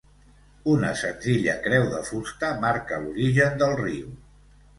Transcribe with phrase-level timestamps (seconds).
[0.75, 4.11] Una senzilla creu de fusta marca l'origen del riu.